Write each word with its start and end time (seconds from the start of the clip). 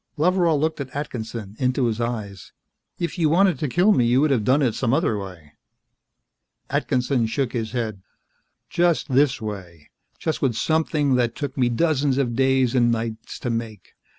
Loveral 0.17 0.59
looked 0.59 0.81
at 0.81 0.89
Atkinson, 0.95 1.55
into 1.59 1.85
his 1.85 2.01
eyes. 2.01 2.53
"If 2.97 3.19
you 3.19 3.29
wanted 3.29 3.59
to 3.59 3.67
kill 3.67 3.91
me, 3.91 4.03
you 4.03 4.21
could 4.21 4.31
have 4.31 4.43
done 4.43 4.63
it 4.63 4.73
some 4.73 4.95
other 4.95 5.15
way." 5.15 5.51
Atkinson 6.71 7.27
shook 7.27 7.53
his 7.53 7.73
head. 7.73 8.01
"Just 8.67 9.09
this 9.09 9.39
way. 9.39 9.91
Just 10.17 10.41
with 10.41 10.55
something 10.55 11.13
that 11.17 11.35
took 11.35 11.55
me 11.55 11.69
dozens 11.69 12.17
of 12.17 12.35
days 12.35 12.73
and 12.73 12.91
nights 12.91 13.37
to 13.41 13.51
make. 13.51 13.93